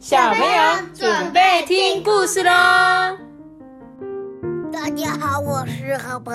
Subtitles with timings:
[0.00, 2.50] 小朋友准备听故事喽！
[4.72, 6.32] 大家好，我是何鹏。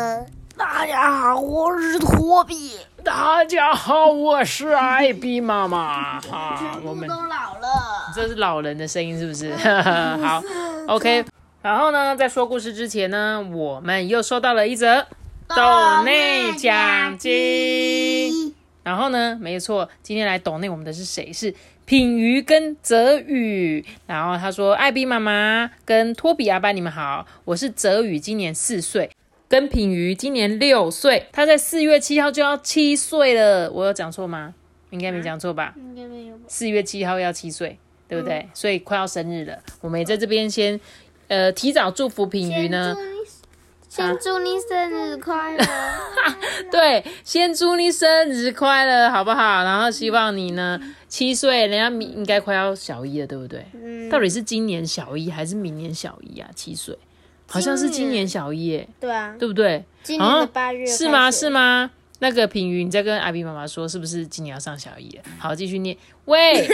[0.56, 2.78] 大家好，我是托比。
[3.04, 6.22] 大家好，我是艾比妈妈。
[6.22, 8.14] 哈， 我们都老了。
[8.14, 9.52] 这是老人的声音，是不是？
[10.22, 10.44] 好
[10.88, 11.26] ，OK。
[11.64, 15.08] 然后呢，在说故事之前呢，我们又收到了一则
[15.48, 18.54] 斗内奖金。
[18.84, 21.34] 然后呢，没错，今天来斗内我们的是谁？
[21.34, 21.56] 是
[21.86, 23.86] 品瑜跟泽宇。
[24.08, 29.10] 然后他说：“艾比妈妈跟托比阿班，你们好，我是泽宇，今年四岁，
[29.48, 31.28] 跟品瑜今年六岁。
[31.32, 34.54] 他在四月七号就要七岁了，我有讲错吗？
[34.90, 35.74] 应该没讲错吧？
[35.78, 36.36] 应该没有。
[36.48, 37.78] 四月七号要七岁，
[38.08, 38.48] 对不对？
[38.54, 40.80] 所以快要生日了，我们也在这边先。”
[41.28, 42.96] 呃，提早祝福品瑜呢，
[43.96, 45.66] 先祝你生日快乐。
[46.70, 49.64] 对，先祝你生日快乐，好不好？
[49.64, 50.78] 然后希望你呢，
[51.08, 53.66] 七岁，人家明应该快要小一了，对不对？
[53.74, 54.10] 嗯。
[54.10, 56.50] 到底是今年小一还是明年小一啊？
[56.54, 56.98] 七岁，
[57.48, 58.90] 好像是今年小一耶。
[59.00, 59.34] 对啊。
[59.40, 59.86] 对不对？
[60.04, 60.86] 今年的八月。
[60.86, 61.32] 是吗？
[61.32, 61.92] 是吗？
[62.20, 65.24] 那个平鱼，你在跟阿比妈妈说，是不是今年要上小一了？
[65.38, 65.96] 好，继续念。
[66.26, 66.68] 喂，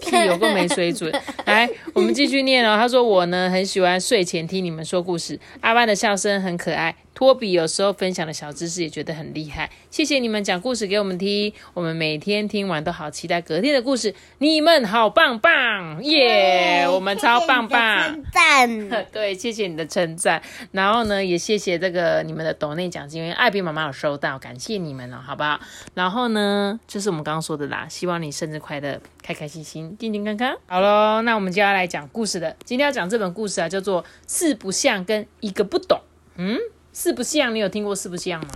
[0.00, 1.12] 屁有够没水准。
[1.44, 2.76] 来，我们继续念哦。
[2.76, 6.96] 他说我呢很喜欢睡前听你们说故事，阿班的笑声很可爱。
[7.20, 14.14] 托比有时候分享的小知识也觉得很厉害，谢谢你们讲故事给我们听，我们每天听完都好期待隔天的故事。
[14.38, 16.88] 你们好棒棒耶！
[16.88, 18.88] 我们超棒棒，赞。
[19.12, 20.40] 对，谢谢你的称赞。
[20.72, 25.60] 然后呢，也谢谢这个你们的抖内奖金，因为艾比妈妈有收到，感谢你们了，好不好？
[25.92, 30.56] 然后呢，就是我们刚刚说的啦，希望你生日快乐，开开心心，健健康康。
[30.64, 32.56] 好喽，那我们就要来讲故事了。
[32.64, 35.98] 今天要讲这本故事啊，叫做《四不像跟一个不懂》。
[36.36, 36.58] 嗯。
[36.92, 38.50] 四不像，你有听过四不像吗？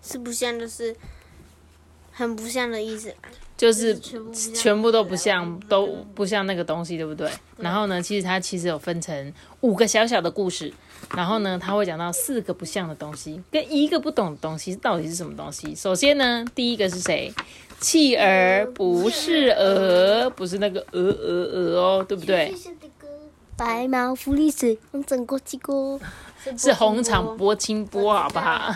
[0.00, 0.94] 四不像就是
[2.12, 3.12] 很不像的意思，
[3.56, 7.28] 就是全部都不像，都不像那个东西，对不对？
[7.58, 9.32] 然后呢，其实它其实有分成
[9.62, 10.72] 五个小小的故事，
[11.14, 15.74] 然后呢，它会讲到四个不像的东西，跟一个不懂的东西到底是什么东西。
[15.74, 17.32] 首先呢，第一个是谁？
[17.78, 22.54] 弃儿不是鹅，不是那个鹅鹅鹅哦，对不对？
[23.54, 25.98] 白毛浮绿水，红掌拨清波，
[26.58, 28.72] 是红场波清波，好不好？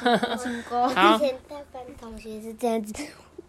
[0.94, 1.16] 好。
[1.16, 2.94] 以前大班同学是这样子，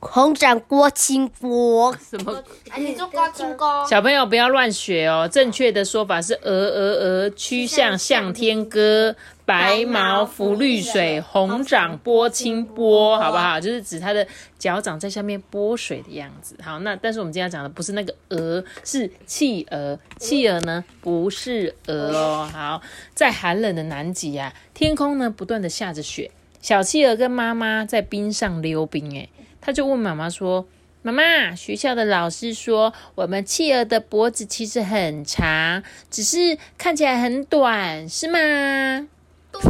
[0.01, 1.95] 红掌拨清波。
[1.97, 2.43] 什么？
[2.77, 3.85] 你做高清波。
[3.87, 9.15] 小朋友不要乱学哦，正确的说法是鹅鹅鹅，曲项向天歌。
[9.43, 13.59] 白毛浮绿水，红掌拨清波，好不好？
[13.59, 14.25] 就是指它的
[14.57, 16.55] 脚掌在下面拨水的样子。
[16.63, 19.99] 好，那但是我们今天讲的不是那个鹅，是企鹅。
[20.19, 22.49] 企鹅呢不是鹅哦。
[22.53, 22.81] 好，
[23.13, 26.31] 在寒冷的南极啊，天空呢不断的下着雪，
[26.61, 29.13] 小企鹅跟妈妈在冰上溜冰。
[29.13, 29.29] 诶，
[29.61, 30.67] 他就问妈妈说
[31.03, 39.07] ：“妈妈，学校的老师说我们企鹅的脖子其实很长，只是看起来很短，是吗？”
[39.53, 39.61] 对，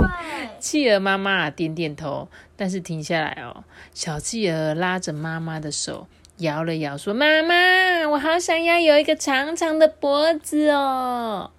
[0.59, 3.63] 企鹅妈妈点点头，但是停下来哦。
[3.93, 6.07] 小企鹅拉着妈妈的手，
[6.37, 11.51] 摇了摇，说：“妈妈，我好想要有一个长长的脖子哦。”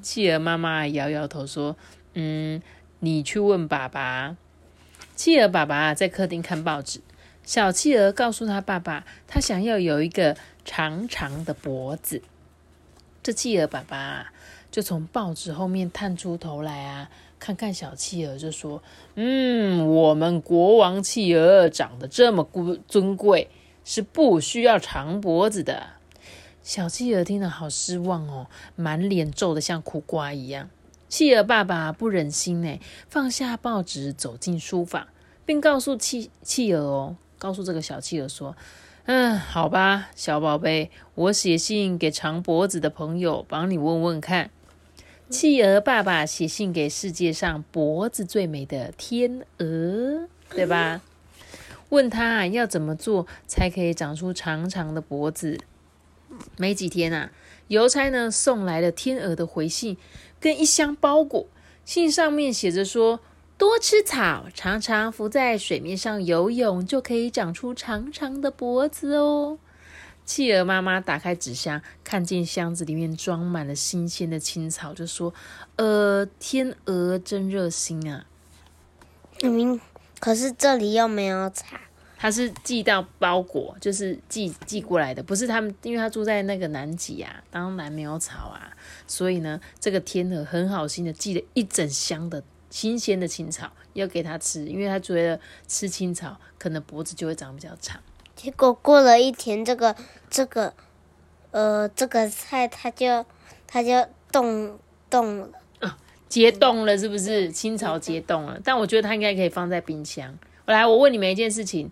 [0.00, 1.76] 企鹅妈妈摇摇头说
[2.14, 2.62] ：“嗯，
[3.00, 4.36] 你去问爸爸。”
[5.16, 7.00] 企鹅爸爸在客厅看报纸，
[7.46, 12.20] 小企鹅告诉他爸爸，他想要有一个长长的脖子。
[13.22, 14.32] 这企鹅爸爸
[14.70, 17.08] 就从报纸后面探出头来啊。
[17.38, 18.82] 看看小企鹅就说
[19.14, 22.48] ：“嗯，我们国王企鹅长得这么
[22.88, 23.48] 尊贵，
[23.84, 25.90] 是不需要长脖子的。”
[26.64, 30.68] 小企鹅听了好失望哦，满脸皱得像苦瓜一样。
[31.08, 35.06] 企鹅爸爸不忍心呢，放下报纸，走进书房，
[35.44, 38.56] 并告诉企企鹅哦，告诉这个小企鹅说
[39.06, 44.50] ：“嗯，好吧，小宝贝，我写信给长脖子的朋友，帮你问问看。”
[45.28, 51.00] 企鹅爸爸写信给世界上脖子最美的天鹅，对吧？
[51.88, 55.58] 问他要怎么做才可以长出长长的脖子。
[56.56, 57.30] 没几天啊，
[57.68, 59.96] 邮差呢送来了天鹅的回信
[60.38, 61.46] 跟一箱包裹。
[61.84, 63.20] 信上面写着说：
[63.58, 69.58] 多吃草，常常浮在水面上游泳，就可以长出长长的脖子哦。
[70.24, 75.32] 企鹅妈妈打开纸箱，看见箱子里面装满了新鲜的青草，就说
[75.76, 78.26] ：“呃，天鹅真热心啊。”
[79.42, 79.80] 明，
[80.18, 81.76] 可是这里又没有草。
[82.18, 88.74] 它是寄到包裹，就是寄寄过来的，不是他们，因为他住在那个南极啊，当然没有草啊，
[89.06, 92.42] 所以呢，这个天鹅很好心的寄了一整箱的
[92.76, 97.98] 新鲜的青草要给它吃，因为它觉得吃青草可能脖子就会长比较长。
[98.34, 99.96] 结果过了一天，这个
[100.28, 100.74] 这个
[101.52, 103.24] 呃这个菜，它就
[103.66, 104.78] 它就冻
[105.08, 105.48] 冻了
[105.80, 105.96] 啊。
[106.28, 107.50] 结冻了是不是？
[107.50, 110.38] 青草结冻了，但我觉得它应该可以放在冰箱。
[110.66, 111.90] 我来，我问你们一件事情：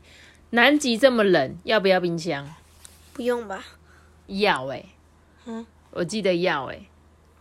[0.51, 2.47] 南极这么冷，要不要冰箱？
[3.15, 3.65] 不用吧？
[4.27, 4.85] 要哎、
[5.47, 6.81] 嗯我记得要哎、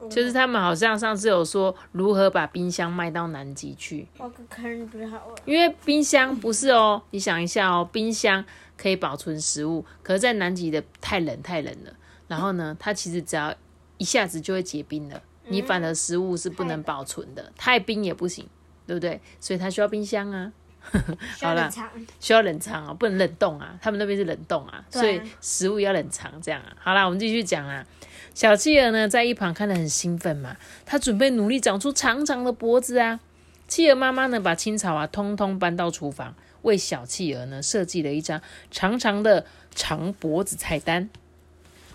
[0.09, 5.35] 就是他们好像上次有说如何把冰箱卖到南极去，我个看不好了。
[5.45, 8.44] 因为冰箱不是哦，你想一下哦，冰箱
[8.77, 11.94] 可以保存食物，可是在南极的太冷太冷了，
[12.27, 13.53] 然后呢，它其实只要
[13.97, 18.47] 一下子就会结冰了，你反而食物是不能保存的，太冰也不行，
[18.88, 19.19] 对不对？
[19.39, 20.51] 所以它需要冰箱啊。
[21.41, 21.71] 好了，
[22.19, 23.73] 需要冷藏哦，不能冷冻啊。
[23.81, 26.75] 他们那边是冷冻啊，啊所以食物要冷藏这样啊。
[26.77, 27.85] 好啦，我们继续讲啊。
[28.33, 33.19] 小企鹅呢，在一旁看得很兴奋嘛，它准备努力长出长长的脖子啊。
[33.68, 38.41] 企鹅妈妈呢，把青草啊，通通搬到厨房，为小企鹅呢设计了一张
[38.71, 41.09] 长长的长脖子菜单，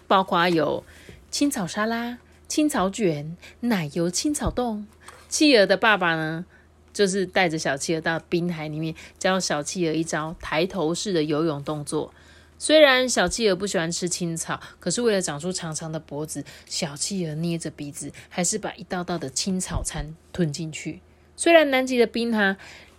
[0.06, 0.84] 包括有
[1.30, 4.86] 青草沙拉、青草卷、奶油青草冻。
[5.28, 6.46] 企鹅的爸爸呢，
[6.92, 12.14] 就是带着小企鹅到滨海里面，教小企鹅一招抬头式的游泳动作。
[12.58, 21.00] 虽然小企鹅不喜欢吃青草，可是为了长出长长的脖子，小企鹅捏着鼻子，还是把一道道的青草餐吞进去。
[21.36, 22.56] 虽然南极的冰哈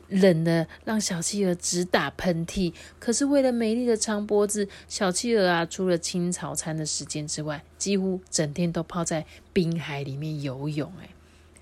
[0.07, 10.91] 冷的让小企鹅直打喷嚏，可是为了美丽的长脖子，小企鹅啊，除了青草餐的时间之外，几乎整天都泡在冰海里面游泳。
[11.01, 11.09] 哎，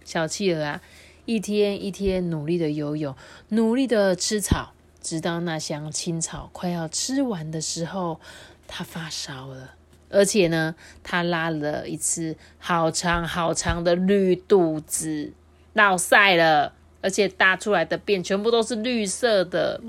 [0.05, 0.81] 小企鹅啊，
[1.25, 3.15] 一天一天努力的游泳，
[3.50, 4.73] 努力的吃草，
[5.07, 8.19] 直到那箱青草快要吃完的时候，
[8.68, 9.75] 它发烧了。
[10.09, 15.31] 而且呢，它拉了一次好长好长的绿肚子，
[15.74, 19.80] 闹晒了，而且大出来的便全部都是绿色的。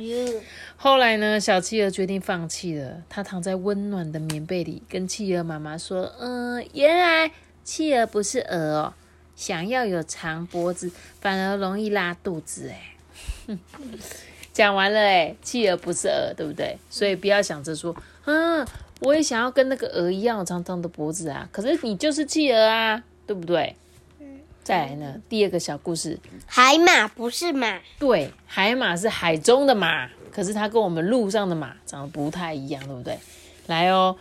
[0.76, 3.02] 后来呢，小企鹅决定放弃了。
[3.08, 7.32] 它躺在温暖的棉被里，跟企鹅妈妈说：“嗯，原来
[7.64, 8.94] 企鹅不是鹅哦，
[9.34, 12.94] 想要有长脖子，反而容易拉肚子。”哎，
[14.58, 16.76] 讲完了哎，企鹅不是鹅，对不对？
[16.90, 17.94] 所以不要想着说，
[18.24, 18.66] 嗯，
[18.98, 21.48] 我也想要跟那个鹅一样长长的脖子啊。
[21.52, 23.76] 可是你就是企鹅啊，对不对？
[24.64, 33.16] 再来呢，第二个小故事，海马不是马，对，海马是海中的马，可是它跟我们路上的马长得不太一样，对不对？
[33.68, 34.16] 来哦，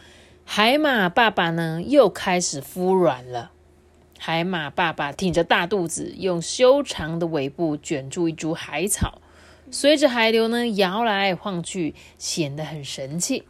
[0.45, 3.49] 海马爸爸呢又开始孵卵了。
[4.19, 9.19] 海马爸爸挺着大肚子，用修长的尾部卷住一株海草，
[9.71, 13.43] 随着海流呢摇来晃去，显得很神气。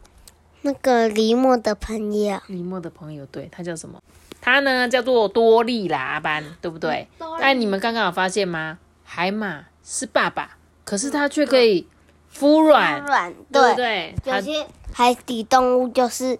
[0.62, 4.00] 那个黎莫的朋友，李默的朋友，对他叫什么？
[4.40, 7.08] 他呢叫做多利拉班，对不对？
[7.40, 8.78] 但你们刚刚有发现吗？
[9.04, 11.86] 海马是爸爸，可是它却可以
[12.32, 16.38] 孵卵，卵对不对，有些海底动物就是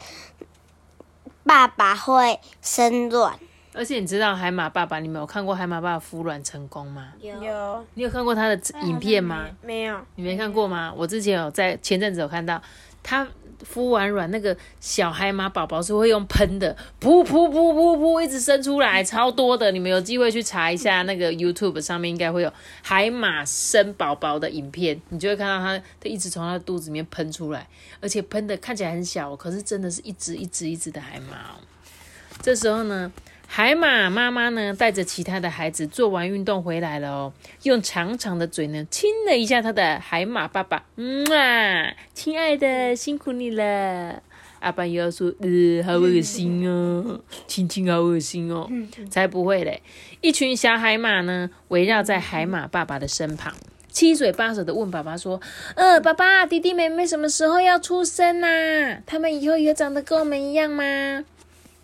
[1.44, 3.38] 爸爸会生卵，
[3.74, 7.12] 而且你知道海马爸爸，你们有看过海马爸爸孵卵成功吗？
[7.20, 9.46] 有你有看过他的影片吗？
[9.62, 9.98] 没有？
[10.16, 10.92] 你没看过吗？
[10.96, 12.60] 我之前有在前阵子有看到，
[13.02, 13.26] 他
[13.72, 19.70] 孵完卵，那个小海马宝宝是会用喷的，噗噗噗噗噗，一直生出来，超多的。
[19.70, 27.68] 你们有机会去查一下，那个 YouTube 上面应该会有海马生宝宝的影片，你就会看到它，它一直从它的肚子里面喷出来，
[28.00, 31.58] 而且喷的看起来很小，可是真的是一只一只一只的海马哦。
[32.40, 33.10] 这时候呢，
[33.50, 44.22] 海马妈妈呢带着其他的孩子做完运动回来了哦，用长长的嘴呢亲了一下他的海马爸爸，嗯啊，亲爱的，辛苦你了。
[44.60, 48.68] 阿爸又要说，呃，好恶心哦，亲亲好恶心哦，
[49.10, 49.82] 才不会嘞！
[50.20, 53.54] 一群小海马呢围绕在海马爸爸的身旁，
[53.88, 55.40] 七嘴八舌的问爸爸说
[55.74, 59.00] ：“呃，爸爸，弟弟妹妹什么时候要出生啊？
[59.06, 61.24] 他们以后也长得跟我们一样吗？”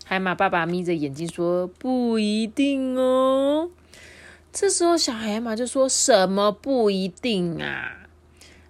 [0.06, 3.70] 海马爸爸眯着眼睛说：“不一定哦。”
[4.52, 8.06] 这时候，小海马就说什么不一定啊？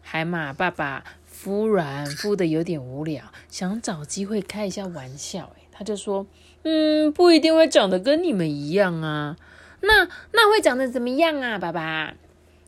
[0.00, 5.50] 海马爸爸孵卵孵的有点无聊，想找机会开一下玩笑。
[5.72, 6.26] 他就说
[6.62, 9.36] ：“嗯，不一定会长得跟你们一样啊。
[9.80, 12.14] 那那会长得怎么样啊，爸爸？”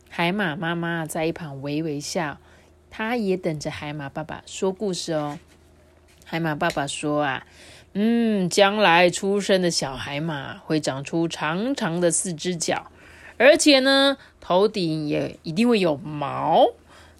[0.09, 2.37] 海马妈妈在一旁微微笑，
[2.91, 5.39] 她也等着海马爸爸说故事哦。
[6.25, 7.47] 海马爸爸说啊。
[7.99, 12.91] 嗯，将来出生的小海马会长出长长的四只脚，
[13.37, 16.67] 而且呢，头顶也一定会有毛，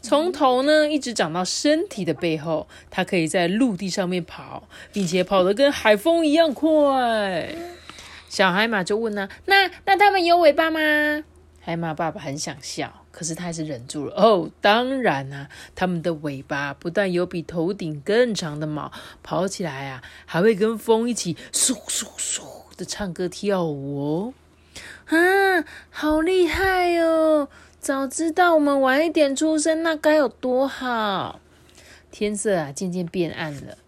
[0.04, 2.68] 从头呢一直长到身体的背后。
[2.92, 7.50] 它可以在陆地上面跑，并且跑得跟海风一样快。
[8.30, 10.80] 小海马就问呢、那那它们有尾巴吗？
[11.60, 14.14] 海马爸爸很想笑，可是他还是忍住了。
[14.14, 18.92] 哦，当然啊，它们的尾巴不但有比头顶更长的毛，
[19.24, 22.44] 跑起来啊，还会跟风一起嗖嗖嗖
[22.78, 24.34] 的唱歌跳舞哦。
[25.08, 27.50] 啊，好厉害哦！
[27.80, 31.40] 早知道我们晚一点出生，那该有多好！
[32.12, 33.80] 天色啊，渐渐变暗了，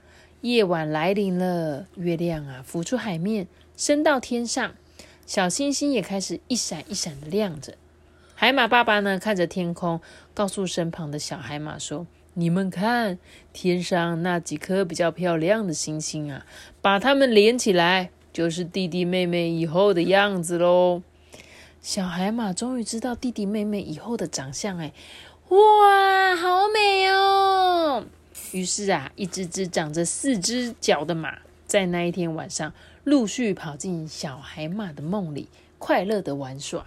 [0.42, 1.86] 夜晚来临了。
[1.94, 4.74] 月亮啊，浮出海面，升到天上，
[5.28, 7.76] 小星星也开始一闪一闪的亮着。
[8.42, 10.00] 海马爸爸呢，看着天空，
[10.34, 13.20] 告诉身旁的小海马说：“你们看，
[13.52, 16.46] 天上那几颗比较漂亮的星星啊，
[16.82, 21.04] 把它们连起来，就是弟弟妹妹以后的样子喽。”
[21.84, 24.94] 小海马终于知道弟弟妹妹以后的长相，哎，
[25.50, 28.06] 哇，好美哦！
[28.54, 32.72] 于是啊，一只只长着四只脚的马，在那一天晚上
[33.04, 36.86] 陆续跑进小海马的梦里，快乐的玩耍。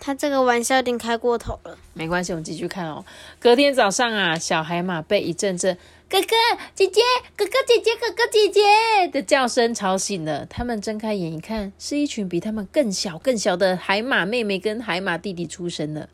[0.00, 1.76] 他这个玩笑有点开过头了。
[1.94, 3.04] 没关系，我们继续看哦。
[3.38, 5.76] 隔天早上啊，小海马被一阵阵。
[6.08, 6.26] 哥哥
[6.74, 7.00] 姐姐，
[7.36, 10.44] 哥哥姐姐，哥哥姐姐的叫声吵醒了。
[10.46, 16.08] 他们睁开眼一看，是一群比他们更小、更小的海马妹妹跟海马弟弟出生了。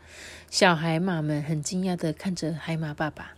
[0.50, 3.32] 小海马们很惊讶的看着海马爸爸。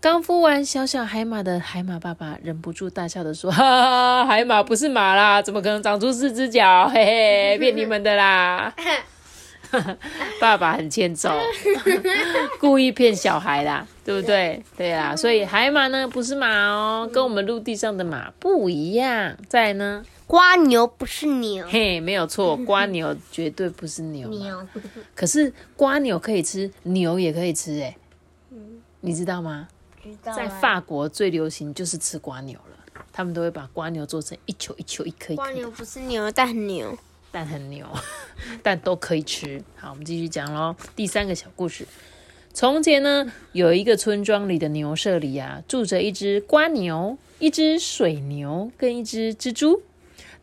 [0.00, 6.88] 刚孵完小小海马的海马爸爸忍不住大笑的说：“哈哈，海马不是马啦，怎么可能长出四只脚？
[6.88, 8.72] 嘿嘿， 骗你们的啦！”
[10.40, 11.30] 爸爸很欠揍，
[12.58, 14.62] 故意骗小孩啦，对不对？
[14.76, 19.36] 对啊，所以海马呢不是马哦，跟我们陆地上的马不一样。
[19.48, 24.28] 再呢，瓜牛不是牛，嘿，没有错，瓜牛绝对不是牛。
[24.30, 24.66] 牛，
[25.14, 27.96] 可是瓜牛可以吃，牛也可以吃，哎，
[29.00, 29.68] 你知道吗？
[30.02, 30.32] 知道。
[30.32, 35.42] 在法国最流行就是吃瓜牛了，他们都会把瓜牛做成一球一球一颗一颗。
[35.42, 36.96] 瓜牛不是牛，但很牛。
[37.38, 37.86] 但很牛，
[38.64, 39.62] 但都可以吃。
[39.76, 40.74] 好，我们继续讲喽。
[40.96, 41.86] 第三个小故事：
[42.52, 49.82] 从前呢，有一个村庄里的牛舍里啊，住着一只瓜牛、一只水牛跟一只蜘蛛。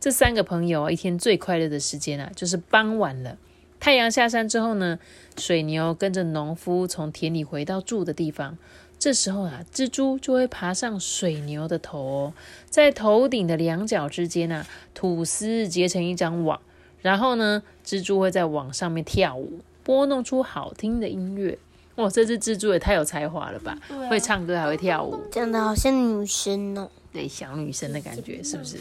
[0.00, 3.36] 这三个朋友啊，一天最快乐的时间啊，就是傍晚了。
[3.78, 4.98] 太阳下山之后呢，
[5.36, 8.56] 水牛跟着农夫从田里回到住的地方。
[8.98, 12.32] 这时候啊，蜘蛛就会爬上水牛的头，
[12.70, 16.58] 在头顶的两角之间啊，吐丝结成一张网。
[17.06, 21.56] 然后呢，蜘蛛会在网上面跳舞，拨弄出好听的音乐。
[21.94, 23.78] 哇，这只蜘蛛也太有才华了吧！
[24.10, 26.90] 会唱歌还会跳舞，讲的好像女生哦。
[27.12, 28.78] 对，小女生的感觉是不是？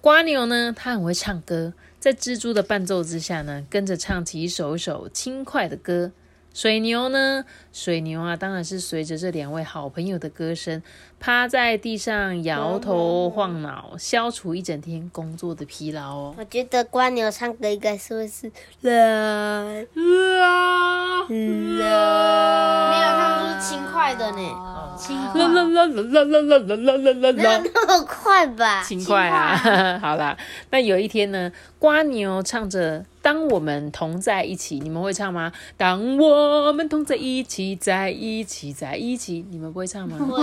[0.00, 6.12] 瓜牛呢，它很会唱歌，在蜘蛛的伴奏之下呢，跟着唱起一首一首轻快的歌。
[6.54, 7.44] 水牛呢？
[7.72, 10.82] 水牛啊，当然是随着这两位好朋友的歌声，
[11.20, 16.34] 趴在地上摇头晃脑，消除一整天工作的疲劳哦。
[16.36, 18.50] 我觉得瓜牛唱歌应该说是
[18.80, 21.36] 啦啦啦，没
[21.78, 28.82] 有，他们是轻快的呢，轻快，啦啦啦啦啦啦啦啦啦啦，没有那么快吧？
[28.82, 29.98] 轻快啊！
[30.02, 30.36] 好啦，
[30.70, 33.04] 那有一天呢，瓜牛唱着。
[33.28, 35.52] 当我们同在一起，你们会唱吗？
[35.76, 40.16] 当我们同在一起，在一起，在一起，你们不会唱吗？
[40.18, 40.42] 不会。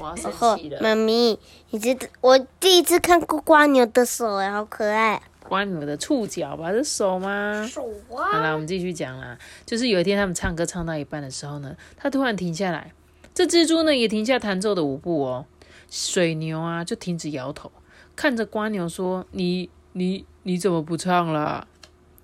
[0.00, 0.80] 我要生气了。
[0.80, 5.20] 妈咪，你知道我第一次看过瓜牛的手，哎，好可爱。
[5.46, 7.68] 瓜牛的触角吧，是手吗？
[7.70, 7.86] 手
[8.16, 8.32] 啊。
[8.32, 9.36] 好了，我们继续讲啦。
[9.66, 12.94] 就是有一天他们唱歌唱到一半的时候呢，他突然停下来，
[13.34, 15.44] 这蜘蛛呢也停下弹奏的舞步哦。
[15.90, 17.70] 水牛啊就停止摇头，
[18.16, 21.68] 看着瓜牛说：“你你你怎么不唱了？”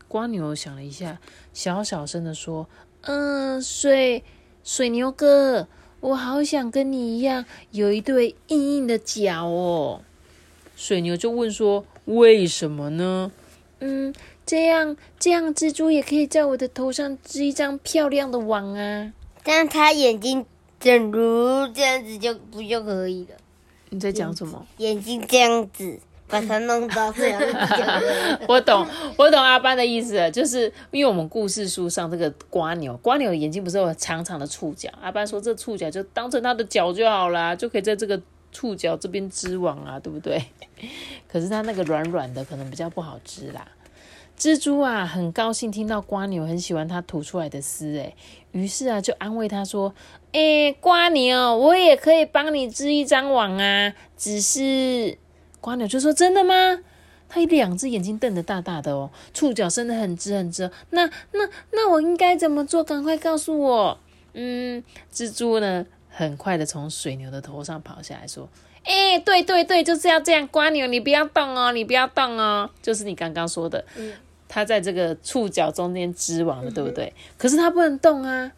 [0.09, 1.21] 瓜牛想了一下，
[1.53, 2.67] 小小声的说
[3.03, 4.25] ：“嗯，水
[4.65, 5.69] 水牛哥，
[6.00, 10.00] 我好想跟你一样，有一对硬硬的脚哦。”
[10.75, 13.31] 水牛就问说：“为什么呢
[13.81, 14.15] ？”“嗯，
[14.47, 19.12] 这样这样，蜘蛛也可以在我的头上织一张漂亮的网啊。
[19.45, 20.47] ”“但他眼睛
[20.81, 23.37] 正如这样子就不就可以了
[23.91, 27.40] ？”“你在讲什么？”“眼睛这样子。”把它弄到这样，
[28.47, 38.20] 我懂，我懂阿班的意思，就是因为我们故事书上这个瓜牛，瓜牛眼睛不是有长长的触角，阿班说这触角就当成它的脚就好啦，就可以在这个
[38.52, 40.44] 触角这边织网啊，对不对？
[41.26, 43.66] 可是它那个软软的，可能比较不好织啦。
[44.38, 48.14] 蜘蛛啊，很高兴听到瓜牛很喜欢它吐出来的丝，诶，
[48.52, 49.92] 于是啊，就安慰它说
[50.32, 55.18] ：“哎，瓜牛，我也可以帮你织一张网啊，只是。”
[55.61, 56.79] 瓜牛就说：“真的吗？”
[57.29, 60.71] 它两只眼睛瞪得大大的哦，触角伸得很直很直。
[60.91, 62.83] 那那那我应该怎么做？
[62.83, 63.99] 赶快告诉我。
[64.33, 68.49] 嗯，蜘蛛呢，很快的从水牛的头上跑下来说
[68.85, 70.47] ：“哎，对对对，就是要这样。
[70.49, 73.85] 瓜牛，你不要动哦，你不要动哦，就是你刚刚说的。
[73.97, 74.12] 嗯
[74.50, 77.12] 它在这个触角中间织网了，对不对？
[77.37, 78.50] 可是它不能动啊。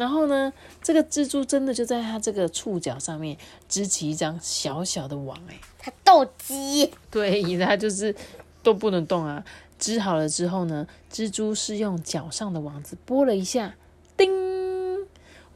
[0.00, 0.50] 然后呢，
[0.82, 3.36] 这个蜘蛛真的就在它这个触角上面
[3.68, 8.16] 织起一张小小的网，哎，它斗鸡，对，它就是
[8.62, 9.44] 都不能动啊。
[9.78, 13.74] 织好了之后呢，蜘蛛是用脚上的网子拨了一下，
[14.16, 15.06] 叮！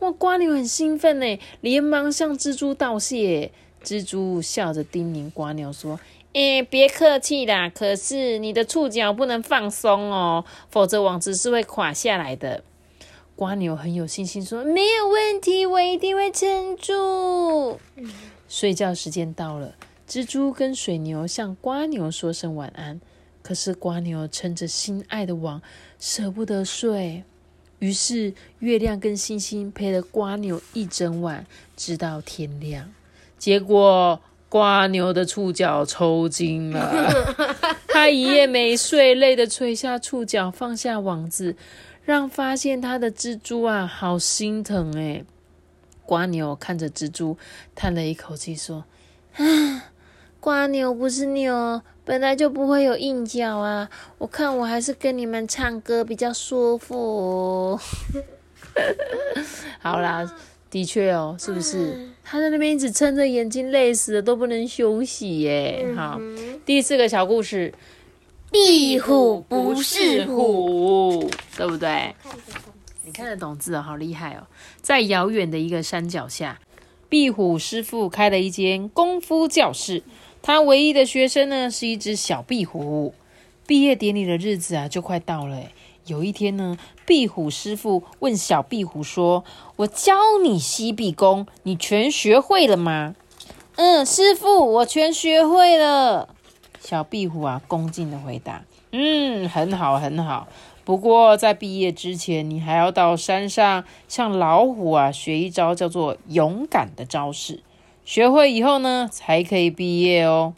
[0.01, 3.51] 哇，瓜牛很兴奋呢，连忙向蜘蛛道谢。
[3.83, 5.99] 蜘蛛笑着叮咛瓜牛说
[6.35, 12.63] ：“哎，别客气啦，可是你的触角不能放松哦，否则网子是会垮下来的。”
[13.37, 17.81] 瓜牛很有信心说：“没有问题，我一定会撑住。”
[18.49, 19.75] 睡觉时间到了，
[20.09, 23.00] 蜘蛛跟水牛向瓜牛说声晚安。
[23.43, 25.61] 可是瓜牛撑着心爱的网，
[25.99, 27.25] 舍不得睡。
[27.81, 31.45] 于是月亮跟星星陪了瓜牛一整晚，
[31.76, 32.91] 直到天亮。
[33.37, 37.37] 结果瓜牛的触角抽筋了，
[37.88, 41.57] 他一夜没睡，累得垂下触角，放下网子，
[42.04, 45.25] 让发现它的蜘蛛啊，好心疼哎。
[46.06, 47.37] 瓜牛看着蜘蛛，
[47.75, 48.84] 叹了一口气说
[49.37, 49.84] ：“啊，
[50.38, 53.88] 瓜牛不是牛。”本来就不会有硬角啊！
[54.18, 57.80] 我看我还是跟你们唱歌比较舒服。
[59.80, 60.30] 好啦，
[60.68, 62.11] 的确哦，是不是？
[62.23, 65.87] 他在那边一直撑着眼睛，累死了都不能休息耶。
[65.96, 66.20] 好，
[66.66, 67.73] 第四个小故事，
[68.54, 72.14] 壁虎不是虎，对不对？
[73.04, 74.46] 你看得懂字哦，好厉害哦！
[74.80, 76.61] 在遥远的一个山脚下，
[77.08, 80.04] 壁虎师傅开了一间功夫教室。
[80.40, 83.12] 他唯一的学生呢，是一只小壁虎。
[83.66, 85.62] 毕业典礼的日子啊，就快到了。
[86.06, 89.42] 有一天呢，壁虎师傅问小壁虎说
[89.75, 93.16] ：“我教你吸壁功，你全学会了吗
[93.75, 96.28] ？”“嗯，师傅，我全学会了。”
[96.85, 98.62] 小壁虎啊，恭敬的回答
[98.93, 100.47] ：“嗯，很好，很好。
[100.85, 107.62] 不过在毕业之前，你还要到山上向老虎啊学一招叫做勇敢的招式。”
[108.05, 110.53] 学会以后呢，才可以毕业哦。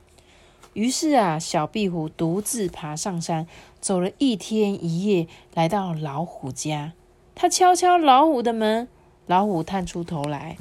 [0.72, 3.46] 于是啊，小壁虎独自爬上山，
[3.80, 6.92] 走了一天一夜，来到老虎家。
[7.36, 8.88] 他敲敲老虎的门，
[9.26, 10.56] 老虎探出头来。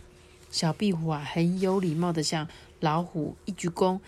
[0.52, 2.48] 小壁虎啊，很有礼貌的向
[2.80, 4.00] 老虎一鞠躬，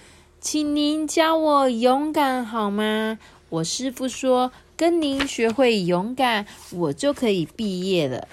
[0.50, 3.20] 请您教我勇敢好吗？
[3.50, 8.30] 我师傅说，跟您学会勇敢，我就可以毕业了。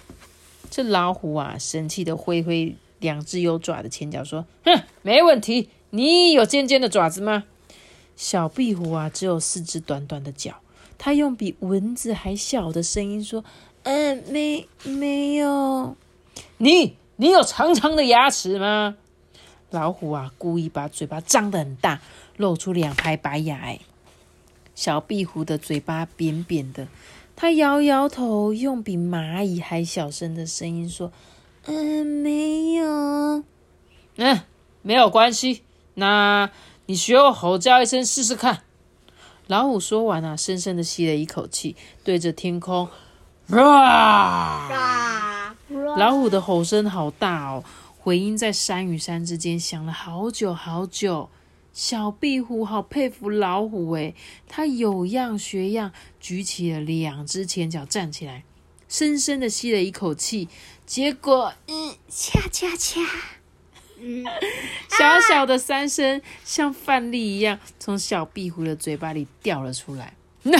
[0.70, 2.76] 这老虎啊，生气的挥挥。
[3.00, 5.68] 两只有爪的前脚说：“哼，没问题。
[5.90, 7.42] 你有尖尖的爪子吗？”
[8.14, 10.60] 小壁虎啊，只有四只短短的脚。
[10.96, 13.44] 它用比蚊子还小的声音说
[13.82, 15.96] ：“嗯，没没有。”
[16.58, 18.94] 你你有长长的牙齿吗？
[19.70, 22.00] 老虎啊，故意把嘴巴张得很大，
[22.36, 23.76] 露出两排白牙。
[24.74, 26.88] 小壁虎的嘴巴扁扁的，
[27.36, 31.12] 它摇摇头，用比蚂蚁还小声的声音说。
[31.66, 33.44] 嗯，没有。
[34.16, 34.40] 嗯，
[34.82, 35.62] 没有关系。
[35.94, 36.50] 那
[36.86, 38.62] 你学我吼叫一声试试看。
[39.46, 42.88] 老虎说完啊，深深的吸了一口气，对着天空，
[43.48, 45.54] 哇！
[45.96, 47.62] 老虎的吼声好大哦，
[48.04, 51.30] 回音在山与山之间响了好久好久。
[51.72, 54.14] 小壁虎好佩服老虎诶，
[54.46, 55.90] 它有样学样，
[56.20, 58.44] 举起了两只前脚站起来。
[58.90, 60.50] 深深的吸了一口气，
[60.84, 63.00] 结果，嗯，恰恰恰，
[63.98, 64.22] 嗯，
[64.90, 70.12] 小小的三声像饭粒一样从小壁虎的嘴巴里掉了出来。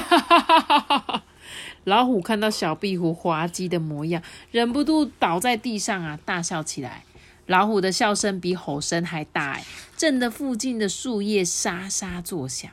[1.85, 7.05] 老虎看到小壁虎滑稽的模样，忍不住倒在地上啊，大笑起来。
[7.47, 9.65] 老虎的笑声比吼声还大，哎，
[9.97, 12.71] 震得附近的树叶沙沙作响。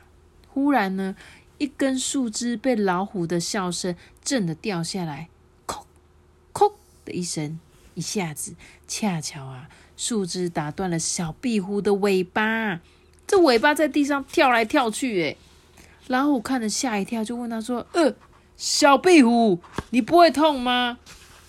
[0.48, 1.16] 忽然呢，
[1.58, 5.28] 一根树枝被老虎的笑声震得掉下来。
[7.04, 7.58] 的一声，
[7.94, 8.54] 一下子，
[8.86, 12.80] 恰巧啊，树枝打断了小壁虎的尾巴，
[13.26, 15.36] 这尾巴在地上跳来跳去，哎，
[16.06, 18.14] 老虎看了吓一跳，就问他说：“呃，
[18.56, 19.58] 小壁虎，
[19.90, 20.98] 你不会痛吗？”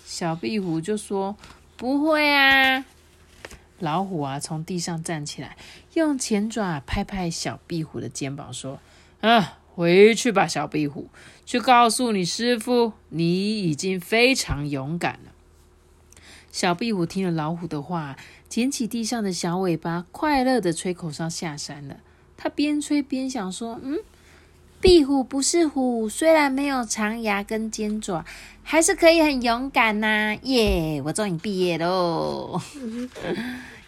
[0.04, 1.36] 小壁虎就说
[1.76, 2.84] ：“不会啊。”
[3.80, 5.56] 老虎啊，从地上站起来，
[5.94, 8.78] 用前爪拍拍小壁虎的肩膀，说
[9.20, 11.08] ：“啊，回去吧，小壁虎，
[11.44, 15.32] 去告诉你师傅，你已经非常勇敢了。”
[16.52, 18.16] 小壁虎听了老虎的话，
[18.48, 21.98] 捡起地上的小尾巴，快乐的吹口哨下山了。
[22.36, 23.98] 它边吹边想说：“嗯，
[24.84, 28.22] 壁虎不是虎，虽然没有长牙跟尖爪，
[28.62, 30.36] 还是可以很勇敢呐！
[30.42, 32.60] 耶，我终于毕业喽！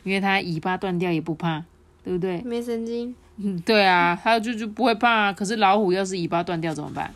[0.05, 1.63] 因为它尾巴断掉也不怕，
[2.03, 2.41] 对不对？
[2.47, 3.15] 没神经。
[3.37, 5.31] 嗯，对啊，它就就不会怕。
[5.35, 7.13] 可是老虎要是尾巴断掉怎么办？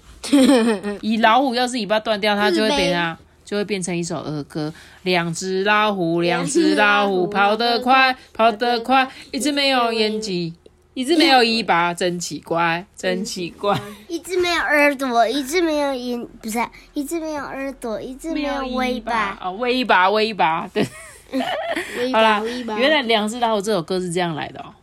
[1.01, 4.71] 以老虎要是尾巴断掉，它就会变啊，就会变成一首儿歌。
[5.05, 10.55] 两只老虎，两只老虎，跑得快，跑得快，一只没有眼睛，
[10.95, 13.79] 一只没有尾巴，真奇怪，真奇怪。
[14.09, 16.59] 一只没有耳朵，一只没有眼，不是，
[16.95, 19.39] 一只没有耳朵，一只没有尾巴。
[19.41, 20.85] 啊， 尾巴，尾巴，对。
[22.13, 22.43] 好啦，
[22.77, 24.75] 原来两只老虎这首歌是这样来的哦。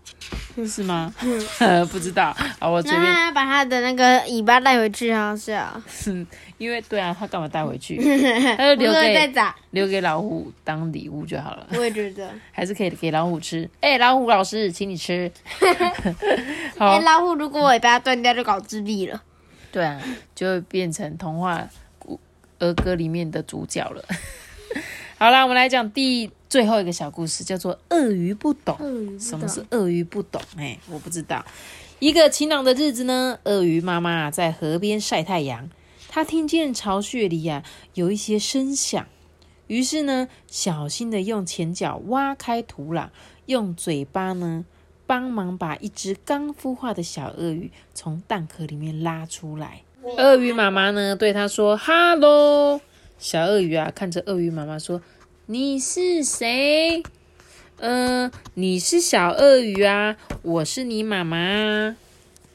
[0.65, 1.13] 是吗？
[1.91, 5.79] 不知道啊，我随便把它的那个尾巴带回去啊， 是啊，
[6.57, 7.97] 因为对啊，他干嘛带回去？
[8.57, 9.31] 他就留给
[9.71, 11.67] 留给老虎当礼物就好了。
[11.73, 13.69] 我也觉得， 还是可以给老虎吃。
[13.81, 15.31] 哎，老虎老师，请你吃。
[16.77, 19.21] 好，老虎如果尾巴断掉，就搞自闭了。
[19.71, 20.01] 对啊，
[20.33, 21.67] 就会变成童话
[22.59, 24.03] 儿歌里面的主角了。
[25.19, 28.75] 好啦，我们来讲第最后一个小故事，叫做《鳄鱼不懂》。
[29.23, 30.41] 什么是鳄鱼不懂？
[30.57, 31.45] 哎，我不知道。
[31.99, 35.67] 一个晴朗的日子呢，鳄鱼妈妈在河边晒太阳，
[36.17, 39.05] 他听见巢穴里呀有一些声响，
[39.67, 43.09] 于是呢，小心的用前脚挖开土壤，
[43.45, 44.65] 用嘴巴呢
[45.05, 49.83] 帮忙把一只刚孵化的小鳄鱼从蛋壳里面拉出来。
[50.17, 52.81] 鳄鱼妈妈呢对他说：“哈喽。”
[53.19, 54.99] 小鳄鱼啊，看着鳄鱼妈妈说
[55.45, 57.03] ：“你是谁？
[57.77, 61.95] 嗯，你是小鳄鱼啊，我是你妈妈。”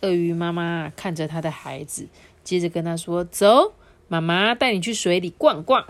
[0.02, 2.08] 鳄鱼妈妈看着它的孩子，
[2.44, 3.72] 接着跟他说：“走，
[4.08, 5.84] 妈妈带你去水里逛逛。”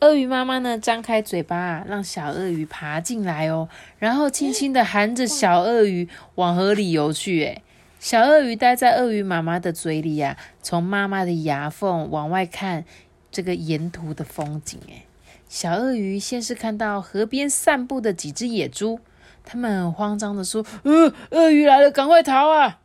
[0.00, 7.40] 鳄鱼妈妈呢，张开嘴巴，让小鳄鱼爬进来哦，然后轻轻的含着小鳄鱼往河里游去。
[7.44, 7.62] 诶
[7.98, 12.84] 小鳄鱼待在鳄鱼妈妈的嘴里呀，从妈妈的牙缝往外看。
[13.32, 15.04] 这个沿途的风景，哎，
[15.48, 18.98] 小鳄鱼先是看到河边散步的几只野猪，
[19.44, 22.80] 他们慌张的说：“呃，鳄鱼来了，赶快逃啊！”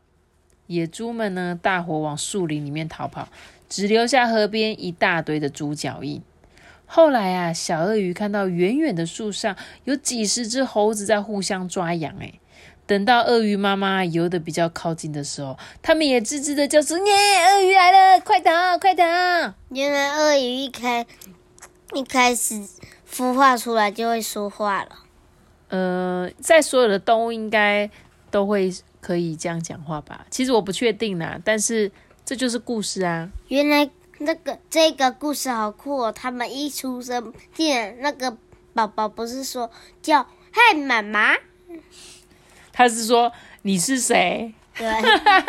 [0.67, 3.27] 野猪们呢，大伙往树林里面逃跑，
[3.69, 6.21] 只留下河边一大堆的猪脚印。
[6.85, 12.33] 后来啊，小鳄鱼看到远远的树上有几十只猴子在互相抓痒，哎。
[12.87, 17.13] 等到鳄鱼妈妈游的比较靠近的时候，它们也吱吱的叫说：“耶，
[17.47, 19.03] 鳄鱼来了，快逃，快逃！”
[19.73, 21.03] 原来鳄鱼一开
[21.95, 22.63] 一开始
[23.11, 24.89] 孵化出来就会说话了。
[25.69, 27.89] 呃，在所有的动物应该
[28.29, 28.71] 都会
[29.05, 30.25] 可以这样讲话吧？
[30.31, 31.91] 其实我不确定啦，但是
[32.25, 33.29] 这就是故事啊。
[33.49, 33.87] 原来
[34.17, 36.11] 那个这个故事好酷哦！
[36.11, 38.35] 他们一出生，竟然那个
[38.73, 39.69] 宝宝不是说
[40.01, 41.35] 叫“嗨，妈妈”。
[42.73, 44.51] 他是说你是谁？
[44.75, 44.87] 对，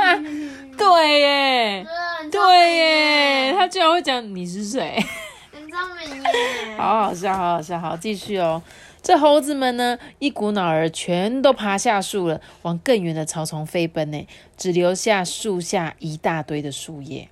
[0.77, 1.87] 对耶，
[2.31, 5.03] 对耶，他居然会讲你是谁？
[5.51, 6.77] 很聪明耶！
[6.77, 8.63] 好好笑，好好笑，好继续哦。
[9.07, 17.29] 这猴子们呢，一股脑儿全都爬下树了，往更远的草丛飞奔呢，只留下树下一大堆的树叶。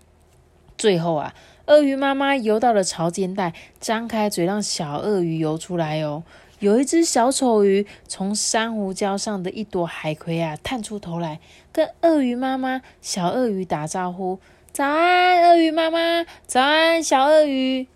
[0.79, 1.35] 最后啊，
[1.67, 6.23] 鳄鱼妈妈游到了潮间带，张开嘴让小鳄鱼游出来哦。
[6.61, 11.41] 有一只小丑鱼从珊瑚礁上的一朵海葵啊探出头来，
[11.73, 14.39] 跟鳄鱼妈妈小鳄鱼打招呼
[14.73, 16.25] ：“早安，鳄鱼妈妈！
[16.47, 17.89] 早安，小鳄鱼！”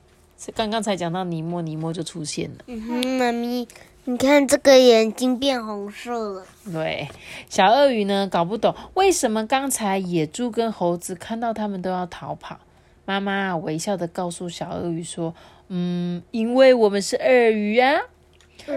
[0.55, 2.57] 刚刚才讲到尼莫，尼莫就出现了。
[2.67, 3.67] 嗯哼，妈咪，
[4.05, 6.47] 你看这个眼睛变红色了。
[6.73, 7.09] 对，
[7.49, 12.61] 小鳄鱼呢搞不懂为什么刚才野猪跟猴子看到他们都要逃跑。
[13.05, 15.35] 妈妈微笑的告诉小鳄鱼说
[15.69, 18.01] ：“嗯，因为我们是鳄鱼啊。”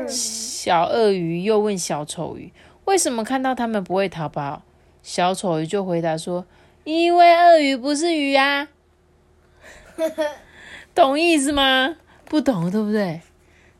[0.07, 2.51] 小鳄鱼又问小丑鱼
[2.85, 4.63] ：“为什么看到他们不会逃跑？”
[5.03, 6.45] 小丑鱼就回答说
[6.85, 8.69] ：“因为鳄鱼不是鱼啊。
[11.01, 11.95] ”懂意思吗？
[12.25, 13.21] 不懂，对不对？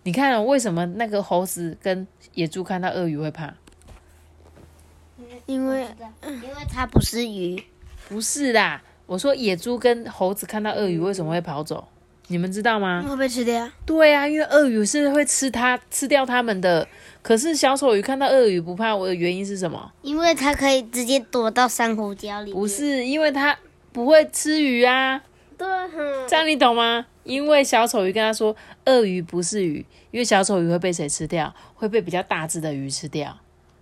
[0.04, 3.54] 你看，为什么那个猴子跟野猪看到鳄鱼会怕？
[5.46, 5.88] 因为，
[6.26, 7.64] 因为它不是鱼。
[8.10, 11.88] 不是啦，我说野猪跟猴子看到鳄鱼为什么会跑走？
[12.28, 13.04] 你们知道吗？
[13.08, 13.70] 会被吃掉？
[13.86, 16.88] 对啊，因为鳄鱼是会吃它、吃掉它们的。
[17.22, 19.92] 可是小丑鱼看到鳄鱼不怕，我的原因是什么？
[20.02, 22.52] 因为它可以直接躲到珊瑚礁里。
[22.52, 23.58] 不是，因为它
[23.92, 25.22] 不会吃鱼啊。
[25.62, 27.06] 对，这样你懂吗？
[27.24, 31.54] 因为小丑鱼跟他说，鳄鱼不是鱼，因为小丑鱼会被谁吃掉？
[31.76, 33.38] 会被比较大只的鱼吃掉。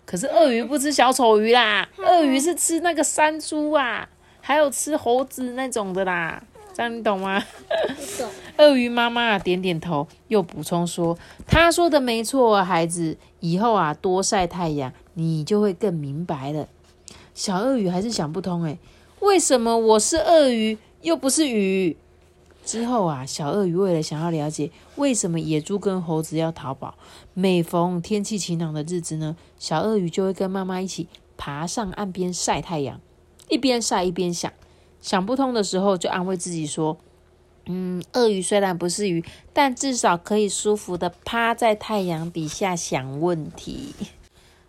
[0.05, 4.09] 可是鳄鱼不吃小丑鱼啦，鳄鱼是吃那个山猪啊，
[4.41, 6.43] 还有吃猴子那种的啦。
[6.73, 7.41] 这样你懂吗？
[8.17, 8.29] 懂。
[8.57, 16.67] 鳄鱼妈妈点点头，又补充说：“他说的没错，孩子，以后啊多晒太阳，你就会更明白了。”
[17.33, 18.77] 小鳄鱼还是想不通，诶，
[19.19, 21.95] 为什么我是鳄鱼又不是鱼？
[22.65, 26.93] 之后啊，小鳄鱼为了想要了解为什么野猪跟猴子要逃跑，
[27.33, 33.01] 每逢天气晴朗的日子呢，小鳄鱼就会跟妈妈一起爬上岸边晒太阳，
[33.47, 34.53] 一边晒一边想，
[35.01, 36.97] 想不通的时候就安慰自己说
[37.65, 43.95] ：“嗯，鳄鱼虽然不是鱼，但至少可以舒服的趴在太阳底下想问题。”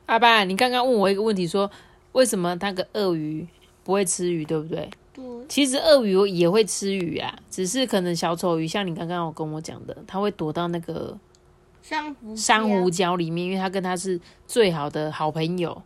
[0.06, 1.70] 阿爸，你刚刚问我一个问题，说
[2.12, 3.46] 为什么那个鳄鱼
[3.84, 4.88] 不会吃鱼，对不对？
[5.48, 11.18] 其实鳄鱼也会吃鱼啊，只是可能小丑鱼像你刚刚有跟我讲的，它会躲到那个
[11.82, 15.82] 珊瑚珊瑚礁里面，因为它跟它是最好的好朋友。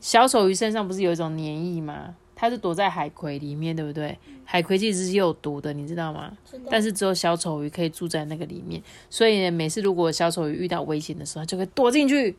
[0.00, 2.14] 小丑鱼身上不是有一种粘液吗？
[2.34, 4.16] 它是躲在海葵里面，对不对？
[4.44, 6.30] 海葵其实是有毒的，你知道吗？
[6.70, 12.36] 但是只有小丑鱼可以住在那个里面，所以呢，每次如果小丑鱼遇到危险的时候，它就会躲进去。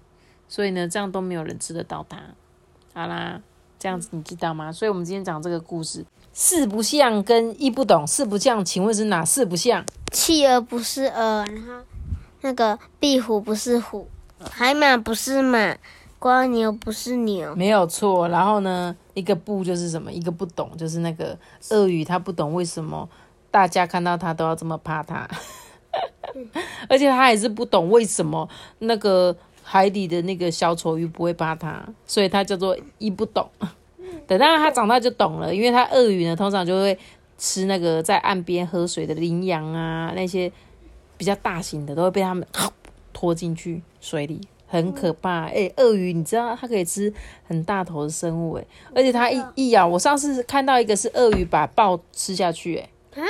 [0.47, 2.21] 所以呢，这样都没有人吃得到它。
[2.93, 3.41] 好啦，
[3.79, 4.71] 这样子你知道吗？
[4.71, 6.05] 所以我们今天讲这个故事。
[6.39, 9.83] 四不像跟一不懂，四不像，请问是哪四不像？
[10.11, 11.83] 企鹅不是鹅，然后
[12.41, 14.07] 那个壁虎不是虎，
[14.51, 15.75] 海马不是马，
[16.19, 18.29] 瓜牛不是牛，没有错。
[18.29, 20.13] 然后呢，一个不就是什么？
[20.13, 21.35] 一个不懂就是那个
[21.71, 23.09] 鳄鱼，它不懂为什么
[23.49, 25.27] 大家看到它都要这么怕它，
[26.87, 28.47] 而且它也是不懂为什么
[28.77, 33.49] 那个海底的那个小丑鱼不会怕它，所以它叫做一不懂。
[34.27, 36.97] 等到它长大就懂了，因为它鳄鱼呢，通常就会
[37.37, 40.51] 吃那个在岸边喝水的羚羊啊，那些
[41.15, 42.45] 比较大型的都会被它们
[43.13, 45.45] 拖进去水里，很可怕。
[45.45, 47.11] 哎，鳄鱼你知道它可以吃
[47.45, 52.77] 很大头的生物，哎，而且它一一咬，我上次看到一个是鳄鱼把豹吃下去，
[53.15, 53.23] 哎，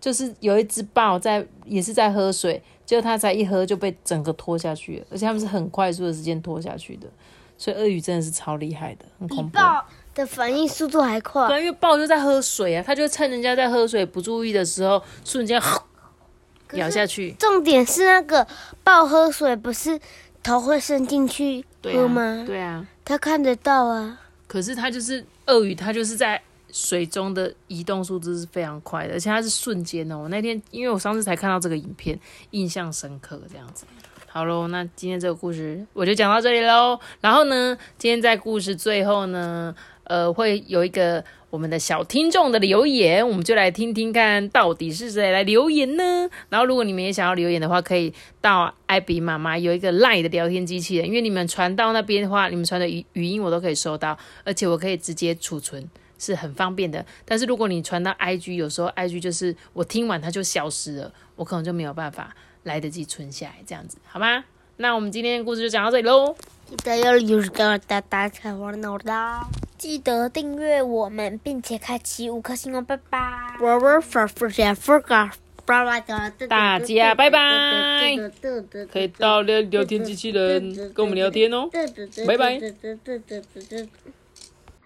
[0.00, 7.06] 就是有一只豹在也是在喝水，结果它才一喝就被整个拖下去了，而且它们是很快速的时间拖下去的，
[7.56, 9.58] 所以鳄鱼真的是超厉害的，很恐怖。
[10.14, 15.60] 的反应速度还快，因为豹就在喝水啊，它就趁人家在喝水不注意的时候，瞬间
[16.72, 17.32] 咬下去。
[17.38, 18.46] 重点是那个
[18.82, 19.98] 豹喝水不是
[20.42, 22.44] 头会伸进去喝吗？
[22.46, 24.20] 对啊，它看得到啊。
[24.46, 26.40] 可是它就是鳄鱼，它就是在
[26.72, 30.18] 水中的移动速度是非常快的，而且它是瞬间哦。
[30.18, 32.18] 我那天因为我上次才看到这个影片，
[32.50, 33.84] 印象深刻，这样子。
[34.26, 36.98] 好喽，那今天这个故事我就讲到这里喽。
[37.20, 39.72] 然后呢，今天在故事最后呢。
[40.10, 46.28] 呃，会有一个我们的小听众的留言，我们就来听听看到底是谁来留言呢？
[46.48, 57.06] 然后，如果你们也想要留言的话，可以到艾比妈妈有一个 LINE 的聊天机器人，因为你们传到那边的话，你们传的语语音我都可以收到，而且我可以直接储存，是很方便的。
[57.24, 64.42] 但是如果你传到 IG，有时候 IG 就是我听完它就消失了，我可能就没有办法来得及存下来，这样子好吗？
[64.78, 66.34] 那我们今天的故事就讲到这里喽。
[69.80, 70.28] 记得。
[70.28, 73.56] 订阅我们，并且开启五颗星哦，拜拜！
[76.48, 77.40] 大家拜拜！
[78.92, 81.70] 可以到聊聊天机器人跟我们聊天哦，
[82.26, 82.60] 拜拜！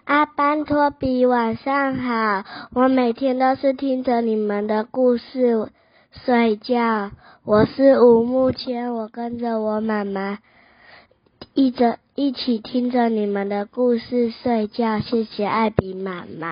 [0.05, 2.45] 阿班托比，晚上好！
[2.73, 5.69] 我每天都是听着你们的故事
[6.25, 7.11] 睡觉。
[7.43, 10.39] 我是吴木谦，我跟着我妈妈。
[11.53, 16.47] 一直一起听着你们的故事睡觉，谢谢艾比妈妈。